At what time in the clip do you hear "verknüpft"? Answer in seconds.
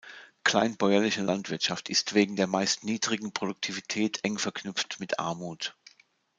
4.39-4.99